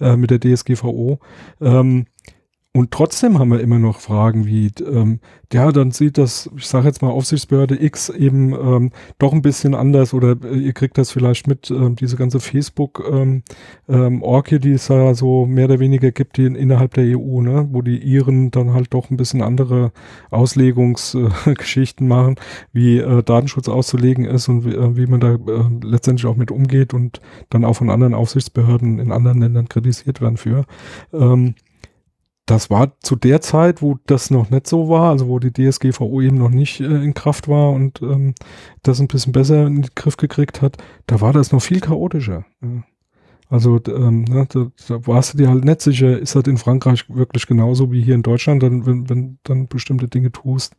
ja, 0.00 0.06
äh, 0.12 0.16
mit 0.16 0.30
der 0.30 0.40
DSGVO. 0.40 1.18
Ähm, 1.60 2.06
und 2.74 2.90
trotzdem 2.90 3.38
haben 3.38 3.50
wir 3.50 3.60
immer 3.60 3.78
noch 3.78 4.00
Fragen 4.00 4.46
wie, 4.46 4.70
ähm, 4.80 5.20
ja, 5.52 5.70
dann 5.72 5.90
sieht 5.90 6.16
das, 6.16 6.48
ich 6.56 6.66
sage 6.66 6.86
jetzt 6.86 7.02
mal 7.02 7.10
Aufsichtsbehörde 7.10 7.82
X 7.82 8.08
eben 8.08 8.54
ähm, 8.54 8.92
doch 9.18 9.34
ein 9.34 9.42
bisschen 9.42 9.74
anders 9.74 10.14
oder 10.14 10.36
äh, 10.42 10.56
ihr 10.56 10.72
kriegt 10.72 10.96
das 10.96 11.10
vielleicht 11.10 11.46
mit, 11.46 11.70
ähm, 11.70 11.96
diese 11.96 12.16
ganze 12.16 12.40
Facebook 12.40 13.04
ähm, 13.12 13.42
ähm, 13.90 14.22
die 14.50 14.72
es 14.72 14.88
ja 14.88 15.12
so 15.12 15.44
mehr 15.44 15.66
oder 15.66 15.80
weniger 15.80 16.12
gibt, 16.12 16.38
die 16.38 16.46
in, 16.46 16.54
innerhalb 16.54 16.94
der 16.94 17.18
EU, 17.18 17.42
ne, 17.42 17.68
wo 17.70 17.82
die 17.82 17.98
Iren 17.98 18.50
dann 18.50 18.72
halt 18.72 18.94
doch 18.94 19.10
ein 19.10 19.18
bisschen 19.18 19.42
andere 19.42 19.92
Auslegungsgeschichten 20.30 22.06
äh, 22.06 22.08
machen, 22.14 22.36
wie 22.72 23.00
äh, 23.00 23.22
Datenschutz 23.22 23.68
auszulegen 23.68 24.24
ist 24.24 24.48
und 24.48 24.64
wie, 24.64 24.74
äh, 24.74 24.96
wie 24.96 25.06
man 25.06 25.20
da 25.20 25.34
äh, 25.34 25.38
letztendlich 25.82 26.24
auch 26.24 26.36
mit 26.36 26.50
umgeht 26.50 26.94
und 26.94 27.20
dann 27.50 27.66
auch 27.66 27.74
von 27.74 27.90
anderen 27.90 28.14
Aufsichtsbehörden 28.14 28.98
in 28.98 29.12
anderen 29.12 29.42
Ländern 29.42 29.68
kritisiert 29.68 30.22
werden 30.22 30.38
für. 30.38 30.64
Das 32.46 32.70
war 32.70 32.98
zu 33.00 33.14
der 33.14 33.40
Zeit, 33.40 33.82
wo 33.82 33.98
das 34.06 34.30
noch 34.30 34.50
nicht 34.50 34.66
so 34.66 34.88
war, 34.88 35.10
also 35.10 35.28
wo 35.28 35.38
die 35.38 35.52
DSGVO 35.52 36.20
eben 36.20 36.38
noch 36.38 36.50
nicht 36.50 36.80
äh, 36.80 36.84
in 36.84 37.14
Kraft 37.14 37.48
war 37.48 37.70
und 37.70 38.02
ähm, 38.02 38.34
das 38.82 39.00
ein 39.00 39.08
bisschen 39.08 39.32
besser 39.32 39.66
in 39.66 39.82
den 39.82 39.90
Griff 39.94 40.16
gekriegt 40.16 40.60
hat, 40.60 40.76
da 41.06 41.20
war 41.20 41.32
das 41.32 41.52
noch 41.52 41.62
viel 41.62 41.80
chaotischer. 41.80 42.44
Ja. 42.60 42.82
Also 43.52 43.78
ähm, 43.86 44.24
ne, 44.24 44.46
da, 44.48 44.68
da 44.88 45.06
warst 45.06 45.34
du 45.34 45.36
dir 45.36 45.50
halt 45.50 45.66
nicht 45.66 45.82
sicher, 45.82 46.18
ist 46.18 46.34
das 46.34 46.44
in 46.44 46.56
Frankreich 46.56 47.04
wirklich 47.10 47.46
genauso 47.46 47.92
wie 47.92 48.00
hier 48.00 48.14
in 48.14 48.22
Deutschland, 48.22 48.62
dann, 48.62 48.86
wenn, 48.86 49.10
wenn 49.10 49.38
dann 49.42 49.68
bestimmte 49.68 50.08
Dinge 50.08 50.32
tust, 50.32 50.74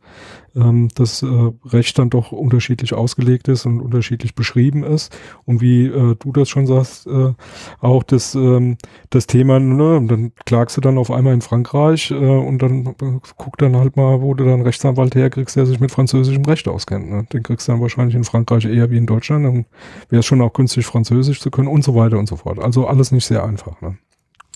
ähm, 0.56 0.88
das 0.96 1.22
äh, 1.22 1.52
Recht 1.66 1.96
dann 2.00 2.10
doch 2.10 2.32
unterschiedlich 2.32 2.92
ausgelegt 2.92 3.46
ist 3.46 3.64
und 3.64 3.80
unterschiedlich 3.80 4.34
beschrieben 4.34 4.82
ist. 4.82 5.16
Und 5.44 5.60
wie 5.60 5.86
äh, 5.86 6.16
du 6.18 6.32
das 6.32 6.48
schon 6.48 6.66
sagst, 6.66 7.06
äh, 7.06 7.34
auch 7.78 8.02
das, 8.02 8.34
ähm, 8.34 8.76
das 9.10 9.28
Thema, 9.28 9.60
ne, 9.60 10.04
dann 10.08 10.32
klagst 10.44 10.76
du 10.76 10.80
dann 10.80 10.98
auf 10.98 11.12
einmal 11.12 11.32
in 11.34 11.42
Frankreich 11.42 12.10
äh, 12.10 12.14
und 12.16 12.60
dann 12.60 12.86
äh, 12.86 13.20
guck 13.36 13.56
dann 13.56 13.76
halt 13.76 13.96
mal, 13.96 14.20
wo 14.20 14.34
du 14.34 14.44
dann 14.44 14.62
Rechtsanwalt 14.62 15.14
herkriegst, 15.14 15.54
der 15.54 15.66
sich 15.66 15.78
mit 15.78 15.92
französischem 15.92 16.44
Recht 16.44 16.66
auskennt. 16.66 17.08
Ne? 17.08 17.24
Den 17.32 17.44
kriegst 17.44 17.68
du 17.68 17.72
dann 17.72 17.80
wahrscheinlich 17.80 18.16
in 18.16 18.24
Frankreich 18.24 18.64
eher 18.64 18.90
wie 18.90 18.98
in 18.98 19.06
Deutschland, 19.06 19.44
dann 19.44 19.64
wäre 20.08 20.18
es 20.18 20.26
schon 20.26 20.40
auch 20.40 20.52
günstig, 20.52 20.86
Französisch 20.86 21.40
zu 21.40 21.52
können 21.52 21.68
und 21.68 21.84
so 21.84 21.94
weiter 21.94 22.18
und 22.18 22.28
so 22.28 22.34
fort. 22.34 22.63
Also 22.64 22.86
alles 22.86 23.12
nicht 23.12 23.26
sehr 23.26 23.44
einfach. 23.44 23.80
Ne? 23.80 23.98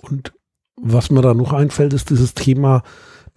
Und 0.02 0.32
was 0.76 1.10
mir 1.10 1.22
da 1.22 1.34
noch 1.34 1.52
einfällt, 1.52 1.92
ist 1.92 2.10
dieses 2.10 2.34
Thema 2.34 2.82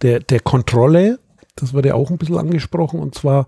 der, 0.02 0.20
der 0.20 0.40
Kontrolle. 0.40 1.18
Das 1.56 1.74
wurde 1.74 1.88
ja 1.88 1.94
auch 1.94 2.10
ein 2.10 2.18
bisschen 2.18 2.38
angesprochen. 2.38 3.00
Und 3.00 3.14
zwar 3.14 3.46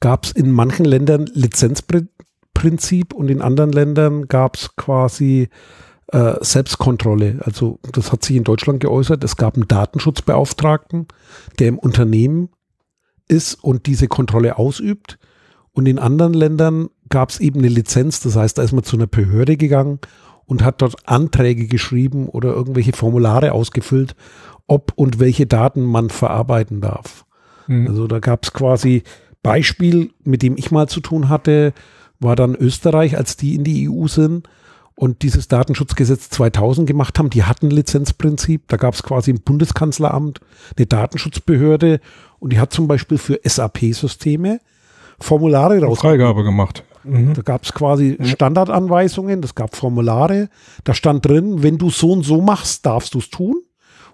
gab 0.00 0.24
es 0.24 0.32
in 0.32 0.52
manchen 0.52 0.84
Ländern 0.84 1.26
Lizenzprinzip 1.32 3.14
und 3.14 3.30
in 3.30 3.42
anderen 3.42 3.72
Ländern 3.72 4.28
gab 4.28 4.56
es 4.56 4.76
quasi 4.76 5.48
äh, 6.08 6.34
Selbstkontrolle. 6.40 7.40
Also 7.44 7.78
das 7.92 8.12
hat 8.12 8.24
sich 8.24 8.36
in 8.36 8.44
Deutschland 8.44 8.80
geäußert. 8.80 9.24
Es 9.24 9.36
gab 9.36 9.54
einen 9.54 9.68
Datenschutzbeauftragten, 9.68 11.06
der 11.58 11.68
im 11.68 11.78
Unternehmen 11.78 12.50
ist 13.28 13.54
und 13.62 13.86
diese 13.86 14.08
Kontrolle 14.08 14.58
ausübt. 14.58 15.18
Und 15.72 15.86
in 15.86 15.98
anderen 15.98 16.34
Ländern 16.34 16.88
gab 17.08 17.30
es 17.30 17.40
eben 17.40 17.60
eine 17.60 17.68
Lizenz. 17.68 18.20
Das 18.20 18.36
heißt, 18.36 18.58
da 18.58 18.62
ist 18.62 18.72
man 18.72 18.84
zu 18.84 18.96
einer 18.96 19.06
Behörde 19.06 19.56
gegangen 19.56 19.98
und 20.46 20.64
hat 20.64 20.82
dort 20.82 20.96
Anträge 21.08 21.66
geschrieben 21.66 22.28
oder 22.28 22.50
irgendwelche 22.50 22.92
Formulare 22.92 23.52
ausgefüllt, 23.52 24.14
ob 24.66 24.92
und 24.96 25.18
welche 25.18 25.46
Daten 25.46 25.82
man 25.82 26.10
verarbeiten 26.10 26.80
darf. 26.80 27.24
Mhm. 27.66 27.88
Also 27.88 28.06
da 28.06 28.18
gab 28.18 28.44
es 28.44 28.52
quasi 28.52 29.02
Beispiel, 29.42 30.10
mit 30.22 30.42
dem 30.42 30.56
ich 30.56 30.70
mal 30.70 30.88
zu 30.88 31.00
tun 31.00 31.28
hatte, 31.28 31.72
war 32.18 32.36
dann 32.36 32.54
Österreich, 32.54 33.16
als 33.16 33.36
die 33.36 33.54
in 33.54 33.64
die 33.64 33.88
EU 33.88 34.06
sind 34.06 34.48
und 34.96 35.22
dieses 35.22 35.48
Datenschutzgesetz 35.48 36.30
2000 36.30 36.86
gemacht 36.86 37.18
haben. 37.18 37.30
Die 37.30 37.44
hatten 37.44 37.70
Lizenzprinzip. 37.70 38.68
Da 38.68 38.76
gab 38.76 38.94
es 38.94 39.02
quasi 39.02 39.30
im 39.30 39.40
Bundeskanzleramt 39.40 40.40
eine 40.76 40.86
Datenschutzbehörde 40.86 42.00
und 42.38 42.52
die 42.52 42.60
hat 42.60 42.72
zum 42.72 42.88
Beispiel 42.88 43.18
für 43.18 43.40
SAP-Systeme 43.44 44.60
Formulare 45.20 45.80
raus. 45.82 46.00
Freigabe 46.00 46.44
gemacht. 46.44 46.84
Mhm. 47.04 47.34
Da 47.34 47.42
gab 47.42 47.64
es 47.64 47.72
quasi 47.72 48.18
Standardanweisungen, 48.20 49.42
das 49.42 49.54
gab 49.54 49.76
Formulare. 49.76 50.48
Da 50.84 50.94
stand 50.94 51.26
drin, 51.26 51.62
wenn 51.62 51.78
du 51.78 51.90
so 51.90 52.12
und 52.12 52.22
so 52.22 52.40
machst, 52.40 52.86
darfst 52.86 53.14
du 53.14 53.18
es 53.18 53.30
tun. 53.30 53.62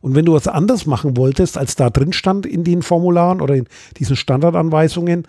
Und 0.00 0.14
wenn 0.14 0.24
du 0.24 0.32
was 0.32 0.48
anders 0.48 0.86
machen 0.86 1.16
wolltest, 1.16 1.58
als 1.58 1.76
da 1.76 1.90
drin 1.90 2.12
stand 2.12 2.46
in 2.46 2.64
den 2.64 2.82
Formularen 2.82 3.40
oder 3.40 3.54
in 3.54 3.66
diesen 3.98 4.16
Standardanweisungen, 4.16 5.26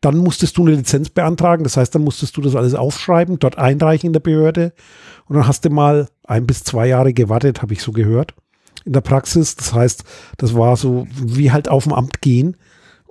dann 0.00 0.16
musstest 0.16 0.56
du 0.56 0.66
eine 0.66 0.76
Lizenz 0.76 1.10
beantragen. 1.10 1.64
Das 1.64 1.76
heißt, 1.76 1.94
dann 1.94 2.02
musstest 2.02 2.36
du 2.36 2.40
das 2.40 2.56
alles 2.56 2.74
aufschreiben, 2.74 3.38
dort 3.38 3.58
einreichen 3.58 4.08
in 4.08 4.12
der 4.12 4.20
Behörde. 4.20 4.72
Und 5.26 5.36
dann 5.36 5.46
hast 5.46 5.64
du 5.64 5.70
mal 5.70 6.08
ein 6.24 6.46
bis 6.46 6.64
zwei 6.64 6.86
Jahre 6.88 7.12
gewartet, 7.12 7.62
habe 7.62 7.72
ich 7.72 7.82
so 7.82 7.92
gehört, 7.92 8.34
in 8.84 8.92
der 8.92 9.00
Praxis. 9.00 9.54
Das 9.54 9.72
heißt, 9.72 10.04
das 10.38 10.54
war 10.54 10.76
so 10.76 11.06
wie 11.14 11.52
halt 11.52 11.68
auf 11.68 11.84
dem 11.84 11.92
Amt 11.92 12.20
gehen. 12.20 12.56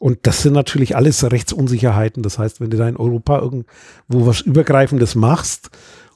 Und 0.02 0.22
das 0.24 0.42
sind 0.42 0.54
natürlich 0.54 0.96
alles 0.96 1.24
Rechtsunsicherheiten. 1.24 2.24
Das 2.24 2.40
heißt, 2.40 2.60
wenn 2.60 2.72
du 2.72 2.78
da 2.78 2.90
in 2.90 2.98
Europa 2.98 3.38
irgendwo 3.38 4.26
was 4.26 4.42
Übergreifendes 4.42 5.14
machst 5.14 5.70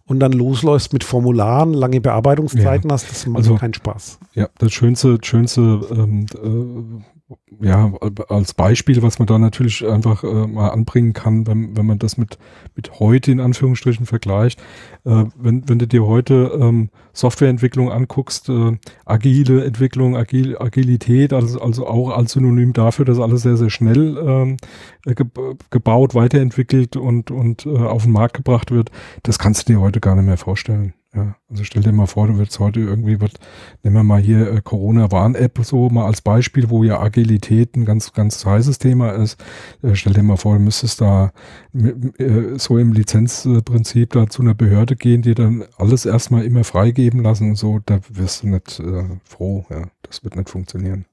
und 0.07 0.19
dann 0.19 0.31
losläufst 0.31 0.91
mit 0.91 1.03
Formularen, 1.03 1.71
lange 1.71 2.01
Bearbeitungszeiten 2.01 2.89
ja. 2.89 2.95
hast, 2.95 3.11
das 3.11 3.27
macht 3.27 3.43
also, 3.43 3.57
keinen 3.57 3.75
Spaß. 3.75 4.17
Ja, 4.33 4.49
das 4.57 4.73
schönste, 4.73 5.19
schönste 5.21 5.61
ähm, 5.91 6.25
äh, 6.33 7.14
ja, 7.59 7.91
als 8.29 8.53
Beispiel, 8.53 9.01
was 9.01 9.17
man 9.17 9.25
da 9.25 9.39
natürlich 9.39 9.85
einfach 9.85 10.23
äh, 10.23 10.47
mal 10.47 10.69
anbringen 10.69 11.13
kann, 11.13 11.47
wenn, 11.47 11.75
wenn 11.75 11.85
man 11.85 11.97
das 11.97 12.17
mit, 12.17 12.37
mit 12.75 12.99
heute 12.99 13.31
in 13.31 13.39
Anführungsstrichen 13.39 14.05
vergleicht. 14.05 14.59
Äh, 15.05 15.25
wenn, 15.35 15.67
wenn 15.67 15.79
du 15.79 15.87
dir 15.87 16.05
heute 16.05 16.51
ähm, 16.59 16.89
Softwareentwicklung 17.13 17.91
anguckst, 17.91 18.49
äh, 18.49 18.77
agile 19.05 19.65
Entwicklung, 19.65 20.15
Agil, 20.15 20.57
Agilität, 20.59 21.33
also, 21.33 21.59
also 21.59 21.87
auch 21.87 22.11
als 22.11 22.33
Synonym 22.33 22.73
dafür, 22.73 23.05
dass 23.05 23.19
alles 23.19 23.41
sehr, 23.41 23.57
sehr 23.57 23.71
schnell 23.71 24.17
ähm, 24.17 24.57
ge 25.05 25.25
gebaut, 25.71 26.13
weiterentwickelt 26.13 26.95
und, 26.95 27.31
und 27.31 27.65
äh, 27.65 27.69
auf 27.69 28.03
den 28.03 28.11
Markt 28.11 28.35
gebracht 28.35 28.69
wird, 28.69 28.91
das 29.23 29.39
kannst 29.39 29.67
du 29.67 29.73
dir 29.73 29.79
heute 29.79 29.99
gar 29.99 30.15
nicht 30.15 30.25
mehr 30.25 30.37
vorstellen. 30.37 30.93
Ja, 31.15 31.37
also 31.49 31.63
stell 31.63 31.81
dir 31.81 31.93
mal 31.93 32.07
vor, 32.07 32.27
du 32.27 32.35
würdest 32.35 32.59
heute 32.59 32.81
irgendwie, 32.81 33.21
wird, 33.21 33.39
nehmen 33.83 33.95
wir 33.95 34.03
mal 34.03 34.19
hier 34.19 34.51
äh, 34.51 34.61
Corona-Warn-App 34.61 35.59
so 35.63 35.89
mal 35.89 36.05
als 36.05 36.21
Beispiel, 36.21 36.69
wo 36.69 36.83
ja 36.83 36.99
Agilität 36.99 37.77
ein 37.77 37.85
ganz, 37.85 38.11
ganz 38.11 38.45
heißes 38.45 38.79
Thema 38.79 39.11
ist. 39.11 39.41
Äh, 39.81 39.95
stell 39.95 40.11
dir 40.11 40.23
mal 40.23 40.35
vor, 40.35 40.55
du 40.57 40.61
müsstest 40.61 40.99
da 40.99 41.31
äh, 41.73 42.57
so 42.57 42.77
im 42.77 42.91
Lizenzprinzip 42.91 44.11
da 44.11 44.27
zu 44.27 44.41
einer 44.41 44.55
Behörde 44.55 44.97
gehen, 44.97 45.21
die 45.21 45.35
dann 45.35 45.63
alles 45.77 46.05
erstmal 46.05 46.43
immer 46.43 46.65
freigeben 46.65 47.23
lassen 47.23 47.51
und 47.51 47.55
so, 47.55 47.79
da 47.85 47.99
wirst 48.09 48.43
du 48.43 48.49
nicht 48.49 48.81
äh, 48.81 49.05
froh. 49.23 49.65
Ja, 49.69 49.87
das 50.01 50.23
wird 50.23 50.35
nicht 50.35 50.49
funktionieren. 50.49 51.05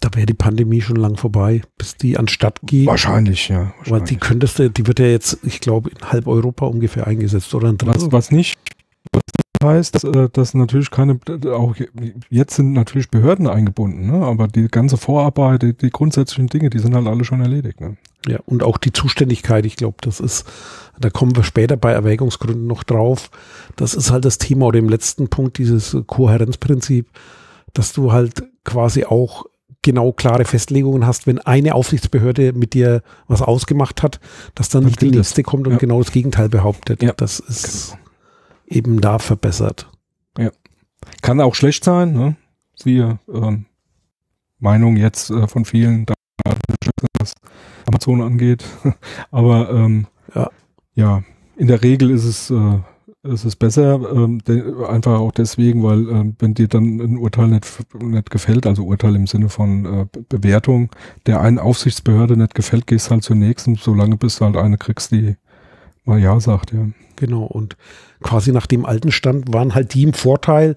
Da 0.00 0.08
wäre 0.14 0.26
die 0.26 0.34
Pandemie 0.34 0.80
schon 0.80 0.96
lang 0.96 1.16
vorbei, 1.16 1.62
bis 1.78 1.96
die 1.96 2.18
anstatt 2.18 2.58
geht. 2.62 2.86
Wahrscheinlich, 2.86 3.48
ja. 3.48 3.72
Wahrscheinlich. 3.76 3.90
Weil 3.90 4.00
die 4.00 4.16
könntest 4.16 4.58
du, 4.58 4.68
die 4.68 4.86
wird 4.86 4.98
ja 4.98 5.06
jetzt, 5.06 5.38
ich 5.44 5.60
glaube, 5.60 5.90
in 5.90 6.10
halb 6.10 6.26
Europa 6.26 6.66
ungefähr 6.66 7.06
eingesetzt 7.06 7.54
oder 7.54 7.68
ein 7.68 7.78
Was, 7.84 8.10
was 8.10 8.32
nicht, 8.32 8.58
was 9.72 9.78
heißt, 9.78 9.94
dass, 9.96 10.04
äh, 10.04 10.28
dass 10.32 10.54
natürlich 10.54 10.90
keine, 10.90 11.18
auch 11.52 11.74
jetzt 12.30 12.56
sind 12.56 12.72
natürlich 12.72 13.10
Behörden 13.10 13.46
eingebunden, 13.46 14.06
ne? 14.06 14.24
aber 14.24 14.48
die 14.48 14.68
ganze 14.68 14.96
Vorarbeit, 14.96 15.62
die, 15.62 15.76
die 15.76 15.90
grundsätzlichen 15.90 16.48
Dinge, 16.48 16.70
die 16.70 16.78
sind 16.78 16.94
halt 16.94 17.06
alle 17.06 17.24
schon 17.24 17.40
erledigt. 17.40 17.80
Ne? 17.80 17.96
Ja, 18.26 18.38
und 18.46 18.62
auch 18.62 18.78
die 18.78 18.92
Zuständigkeit, 18.92 19.66
ich 19.66 19.76
glaube, 19.76 19.96
das 20.00 20.20
ist, 20.20 20.46
da 21.00 21.10
kommen 21.10 21.34
wir 21.34 21.42
später 21.42 21.76
bei 21.76 21.92
Erwägungsgründen 21.92 22.66
noch 22.66 22.84
drauf. 22.84 23.30
Das 23.76 23.94
ist 23.94 24.10
halt 24.10 24.24
das 24.24 24.38
Thema 24.38 24.66
oder 24.66 24.78
im 24.78 24.88
letzten 24.88 25.28
Punkt 25.28 25.58
dieses 25.58 25.96
Kohärenzprinzip, 26.06 27.08
dass 27.72 27.92
du 27.92 28.12
halt 28.12 28.44
quasi 28.64 29.04
auch 29.04 29.46
genau 29.82 30.12
klare 30.12 30.44
Festlegungen 30.44 31.06
hast, 31.06 31.26
wenn 31.26 31.40
eine 31.40 31.74
Aufsichtsbehörde 31.74 32.52
mit 32.52 32.74
dir 32.74 33.02
was 33.26 33.42
ausgemacht 33.42 34.02
hat, 34.02 34.20
dass 34.54 34.68
dann, 34.68 34.82
dann 34.82 34.90
nicht 34.90 35.02
die 35.02 35.10
nächste 35.10 35.42
kommt 35.42 35.66
und 35.66 35.74
ja. 35.74 35.78
genau 35.78 36.00
das 36.00 36.12
Gegenteil 36.12 36.48
behauptet. 36.48 37.02
Ja. 37.02 37.12
Das 37.16 37.40
ist 37.40 37.90
genau 37.90 38.01
eben 38.66 39.00
da 39.00 39.18
verbessert. 39.18 39.90
Ja. 40.38 40.50
Kann 41.20 41.40
auch 41.40 41.54
schlecht 41.54 41.84
sein, 41.84 42.12
ne? 42.12 42.36
Siehe 42.74 43.18
ähm, 43.32 43.66
Meinung 44.58 44.96
jetzt 44.96 45.30
äh, 45.30 45.46
von 45.46 45.64
vielen, 45.64 46.06
was 47.18 47.34
Amazon 47.86 48.22
angeht. 48.22 48.64
Aber 49.30 49.70
ähm, 49.70 50.06
ja. 50.34 50.50
ja, 50.94 51.22
in 51.56 51.66
der 51.66 51.82
Regel 51.82 52.10
ist 52.10 52.24
es, 52.24 52.50
äh, 52.50 52.78
ist 53.24 53.44
es 53.44 53.56
besser, 53.56 54.00
ähm, 54.14 54.40
einfach 54.88 55.18
auch 55.18 55.32
deswegen, 55.32 55.82
weil 55.82 56.08
äh, 56.08 56.32
wenn 56.38 56.54
dir 56.54 56.68
dann 56.68 57.00
ein 57.00 57.18
Urteil 57.18 57.48
nicht, 57.48 57.66
nicht 58.00 58.30
gefällt, 58.30 58.66
also 58.66 58.84
Urteil 58.84 59.16
im 59.16 59.26
Sinne 59.26 59.48
von 59.48 59.84
äh, 59.84 60.06
Bewertung, 60.28 60.90
der 61.26 61.40
einen 61.40 61.58
Aufsichtsbehörde 61.58 62.36
nicht 62.36 62.54
gefällt, 62.54 62.86
gehst 62.86 63.10
halt 63.10 63.22
zur 63.22 63.36
nächsten, 63.36 63.76
solange 63.76 64.16
bis 64.16 64.36
du 64.36 64.44
halt 64.44 64.56
eine 64.56 64.78
kriegst, 64.78 65.12
die 65.12 65.36
mal 66.04 66.18
Ja 66.18 66.40
sagt, 66.40 66.72
ja. 66.72 66.86
Genau, 67.22 67.44
und 67.44 67.76
quasi 68.20 68.50
nach 68.50 68.66
dem 68.66 68.84
alten 68.84 69.12
Stand 69.12 69.54
waren 69.54 69.76
halt 69.76 69.94
die 69.94 70.02
im 70.02 70.12
Vorteil, 70.12 70.74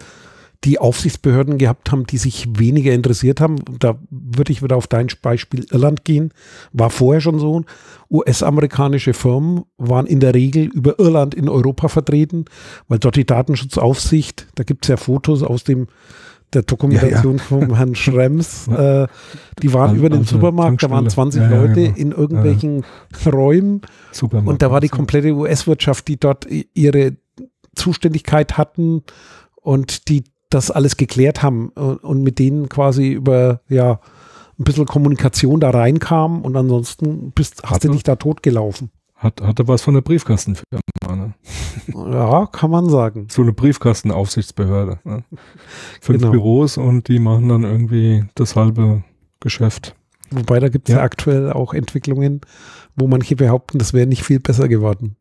die 0.63 0.77
Aufsichtsbehörden 0.77 1.57
gehabt 1.57 1.91
haben, 1.91 2.05
die 2.05 2.19
sich 2.19 2.45
weniger 2.59 2.93
interessiert 2.93 3.41
haben. 3.41 3.55
Da 3.79 3.97
würde 4.11 4.51
ich 4.51 4.61
wieder 4.61 4.75
auf 4.75 4.85
dein 4.85 5.07
Beispiel 5.23 5.65
Irland 5.71 6.05
gehen. 6.05 6.31
War 6.71 6.91
vorher 6.91 7.19
schon 7.19 7.39
so. 7.39 7.63
US-amerikanische 8.11 9.15
Firmen 9.15 9.63
waren 9.79 10.05
in 10.05 10.19
der 10.19 10.35
Regel 10.35 10.65
über 10.65 10.99
Irland 10.99 11.33
in 11.33 11.49
Europa 11.49 11.87
vertreten, 11.87 12.45
weil 12.89 12.99
dort 12.99 13.15
die 13.15 13.25
Datenschutzaufsicht, 13.25 14.45
da 14.53 14.63
gibt 14.63 14.85
es 14.85 14.89
ja 14.89 14.97
Fotos 14.97 15.41
aus 15.41 15.63
dem 15.63 15.87
der 16.55 16.63
Dokumentation 16.63 17.37
ja, 17.37 17.43
ja. 17.43 17.47
von 17.47 17.75
Herrn 17.75 17.95
Schrems. 17.95 18.69
Äh, 18.75 19.07
die 19.63 19.73
waren 19.73 19.91
also, 19.91 19.99
über 19.99 20.09
den 20.09 20.19
also 20.19 20.35
Supermarkt, 20.35 20.83
da 20.83 20.89
waren 20.89 21.09
20 21.09 21.41
ja, 21.41 21.49
Leute 21.49 21.83
genau. 21.83 21.95
in 21.95 22.11
irgendwelchen 22.11 22.83
Räumen. 23.25 23.81
Supermarkt, 24.11 24.49
und 24.49 24.61
da 24.61 24.69
war 24.69 24.81
die 24.81 24.89
komplette 24.89 25.31
US-Wirtschaft, 25.31 26.07
die 26.09 26.19
dort 26.19 26.45
ihre 26.73 27.15
Zuständigkeit 27.75 28.57
hatten 28.57 29.03
und 29.55 30.09
die 30.09 30.25
das 30.49 30.71
alles 30.71 30.97
geklärt 30.97 31.41
haben 31.41 31.69
und, 31.69 32.21
mit 32.21 32.39
denen 32.39 32.69
quasi 32.69 33.11
über 33.11 33.61
ja 33.69 33.99
ein 34.59 34.63
bisschen 34.63 34.85
Kommunikation 34.85 35.59
da 35.59 35.69
reinkam 35.69 36.41
und 36.41 36.55
ansonsten 36.55 37.31
bist, 37.31 37.63
hast 37.63 37.83
du 37.83 37.91
dich 37.91 38.03
da 38.03 38.15
totgelaufen. 38.15 38.89
Hat, 39.15 39.41
hatte 39.41 39.67
was 39.67 39.81
von 39.81 39.93
der 39.93 40.01
Briefkastenfirma, 40.01 40.81
ne? 41.15 41.33
Ja, 41.93 42.45
kann 42.47 42.71
man 42.71 42.89
sagen. 42.89 43.27
So 43.29 43.41
eine 43.41 43.53
Briefkastenaufsichtsbehörde. 43.53 44.99
Ne? 45.03 45.23
Fünf 46.01 46.19
genau. 46.19 46.31
Büros 46.31 46.77
und 46.77 47.07
die 47.07 47.19
machen 47.19 47.49
dann 47.49 47.63
irgendwie 47.63 48.25
das 48.35 48.55
halbe 48.55 49.03
Geschäft. 49.39 49.95
Wobei 50.31 50.59
da 50.59 50.69
gibt 50.69 50.89
es 50.89 50.93
ja. 50.93 50.99
ja 50.99 51.05
aktuell 51.05 51.51
auch 51.51 51.73
Entwicklungen, 51.73 52.41
wo 52.95 53.07
manche 53.07 53.35
behaupten, 53.35 53.77
das 53.77 53.93
wäre 53.93 54.07
nicht 54.07 54.23
viel 54.23 54.39
besser 54.39 54.67
geworden. 54.67 55.15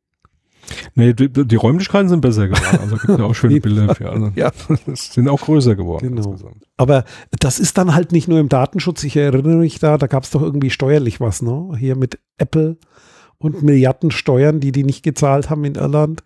Nee, 0.95 1.13
die, 1.13 1.31
die, 1.31 1.57
Räumlichkeiten 1.57 2.09
sind 2.09 2.21
besser 2.21 2.49
geworden. 2.49 2.79
Also 2.81 2.97
gibt 2.97 3.19
ja 3.19 3.25
auch 3.25 3.35
schöne 3.35 3.61
Bilder 3.61 3.95
für 3.95 4.11
alle. 4.11 4.33
ja. 4.35 4.51
sind 4.95 5.29
auch 5.29 5.41
größer 5.41 5.75
geworden. 5.77 6.17
Genau. 6.17 6.37
Aber 6.77 7.05
das 7.39 7.59
ist 7.59 7.77
dann 7.79 7.95
halt 7.95 8.13
nicht 8.13 8.29
nur 8.29 8.41
im 8.41 8.49
Datenschutz. 8.49 9.05
Ich 9.05 9.17
erinnere 9.17 9.57
mich 9.57 9.79
da, 9.79 9.99
da 9.99 10.07
gab 10.07 10.25
es 10.25 10.31
doch 10.31 10.43
irgendwie 10.43 10.71
steuerlich 10.71 11.21
was, 11.21 11.43
ne? 11.43 11.73
Hier 11.79 11.97
mit 11.97 12.19
Apple 12.39 12.79
und 13.39 13.63
Milliarden 13.63 14.11
Steuern, 14.11 14.61
die 14.61 14.73
die 14.73 14.85
nicht 14.85 15.03
gezahlt 15.03 15.51
haben 15.51 15.65
in 15.65 15.75
Irland, 15.75 16.23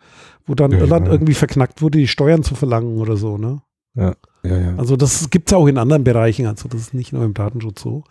wo 0.47 0.55
dann 0.55 0.73
ja, 0.73 0.79
Irland 0.79 1.07
ja. 1.07 1.12
irgendwie 1.12 1.35
verknackt 1.35 1.83
wurde, 1.83 1.99
die 1.99 2.09
Steuern 2.09 2.43
zu 2.43 2.55
verlangen 2.55 2.99
oder 2.99 3.17
so, 3.17 3.38
ne? 3.38 3.62
Ja. 3.95 4.15
Ja, 4.45 4.57
ja. 4.57 4.77
Also 4.77 4.97
das 4.97 5.31
gibt 5.31 5.49
es 5.50 5.53
auch 5.53 5.67
in 5.67 5.79
anderen 5.79 6.05
Bereichen, 6.05 6.47
also 6.47 6.69
das 6.69 6.81
ist 6.81 6.95
nicht 6.95 7.12
nur 7.12 7.25
im 7.25 7.35
Datenschutz 7.35 7.83
so. 7.83 8.05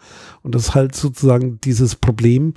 Und 0.43 0.53
das 0.53 0.69
ist 0.69 0.75
halt 0.75 0.93
sozusagen 0.93 1.59
dieses 1.61 1.95
Problem 1.95 2.53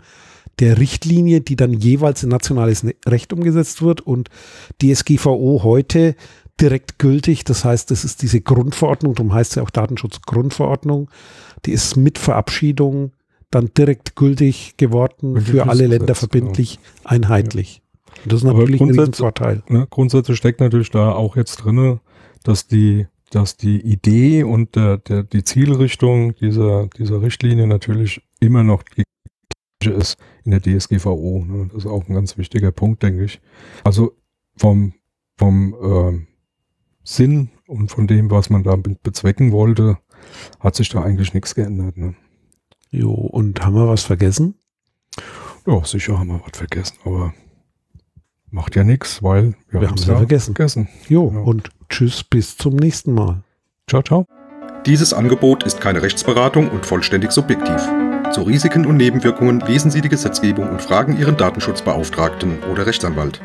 der 0.58 0.78
Richtlinie, 0.78 1.40
die 1.40 1.56
dann 1.56 1.72
jeweils 1.72 2.22
in 2.22 2.28
nationales 2.28 2.82
ne-, 2.82 2.96
Recht 3.06 3.32
umgesetzt 3.32 3.80
wird 3.80 4.00
und 4.00 4.28
die 4.80 4.94
SGVO 4.94 5.62
heute 5.62 6.16
direkt 6.60 6.98
gültig. 6.98 7.44
Das 7.44 7.64
heißt, 7.64 7.90
das 7.90 8.04
ist 8.04 8.22
diese 8.22 8.40
Grundverordnung, 8.40 9.14
darum 9.14 9.32
heißt 9.32 9.52
es 9.52 9.56
ja 9.56 9.62
auch 9.62 9.70
Datenschutzgrundverordnung. 9.70 11.10
Die 11.64 11.72
ist 11.72 11.96
mit 11.96 12.18
Verabschiedung 12.18 13.12
dann 13.50 13.70
direkt 13.76 14.16
gültig 14.16 14.74
geworden, 14.76 15.34
Gültig 15.34 15.50
für 15.50 15.68
alle 15.68 15.86
Länder 15.86 16.06
Gesetz, 16.06 16.18
verbindlich, 16.18 16.78
einheitlich. 17.04 17.82
Und 18.24 18.32
das 18.32 18.40
ist 18.40 18.44
natürlich 18.44 18.80
ein 18.80 18.90
Riesenvorteil. 18.90 19.62
Ne, 19.68 19.86
grundsätzlich 19.90 20.36
steckt 20.36 20.60
natürlich 20.60 20.90
da 20.90 21.12
auch 21.12 21.36
jetzt 21.36 21.56
drinne, 21.56 22.00
dass 22.44 22.66
die, 22.66 23.06
dass 23.30 23.56
die 23.56 23.80
Idee 23.80 24.44
und 24.44 24.76
der, 24.76 24.98
der, 24.98 25.22
die 25.22 25.44
Zielrichtung 25.44 26.34
dieser, 26.36 26.88
dieser 26.88 27.22
Richtlinie 27.22 27.66
natürlich 27.66 28.22
immer 28.40 28.62
noch 28.62 28.82
die 28.82 29.02
ist 29.88 30.18
in 30.44 30.50
der 30.50 30.60
DSGVO. 30.60 31.44
Ne? 31.48 31.68
Das 31.72 31.84
ist 31.84 31.90
auch 31.90 32.06
ein 32.06 32.14
ganz 32.14 32.36
wichtiger 32.36 32.70
Punkt, 32.70 33.02
denke 33.02 33.24
ich. 33.24 33.40
Also 33.82 34.12
vom, 34.56 34.92
vom 35.38 35.74
ähm, 35.82 36.26
Sinn 37.02 37.48
und 37.66 37.90
von 37.90 38.06
dem, 38.06 38.30
was 38.30 38.50
man 38.50 38.62
da 38.62 38.76
be- 38.76 38.98
bezwecken 39.02 39.52
wollte, 39.52 39.96
hat 40.58 40.76
sich 40.76 40.90
da 40.90 41.02
eigentlich 41.02 41.32
nichts 41.32 41.54
geändert. 41.54 41.96
Ne? 41.96 42.14
Jo, 42.90 43.12
und 43.12 43.64
haben 43.64 43.74
wir 43.74 43.88
was 43.88 44.02
vergessen? 44.02 44.54
Ja, 45.66 45.84
sicher 45.84 46.18
haben 46.18 46.28
wir 46.28 46.40
was 46.44 46.56
vergessen, 46.56 46.96
aber 47.04 47.32
macht 48.50 48.74
ja 48.76 48.82
nichts, 48.84 49.22
weil 49.22 49.54
wir, 49.70 49.80
Wir 49.82 49.88
haben's 49.88 50.02
haben's 50.02 50.06
ja 50.08 50.16
vergessen. 50.16 50.54
vergessen. 50.56 50.88
Jo, 51.08 51.30
Ja. 51.32 51.40
und 51.40 51.70
tschüss, 51.88 52.24
bis 52.24 52.56
zum 52.56 52.76
nächsten 52.76 53.14
Mal. 53.14 53.42
Ciao, 53.88 54.02
ciao. 54.02 54.26
Dieses 54.86 55.12
Angebot 55.12 55.62
ist 55.62 55.80
keine 55.80 56.02
Rechtsberatung 56.02 56.68
und 56.70 56.86
vollständig 56.86 57.32
subjektiv. 57.32 57.76
Zu 58.32 58.42
Risiken 58.42 58.86
und 58.86 58.96
Nebenwirkungen 58.96 59.60
lesen 59.60 59.90
Sie 59.90 60.00
die 60.00 60.08
Gesetzgebung 60.08 60.68
und 60.68 60.80
fragen 60.80 61.18
Ihren 61.18 61.36
Datenschutzbeauftragten 61.36 62.62
oder 62.64 62.86
Rechtsanwalt. 62.86 63.40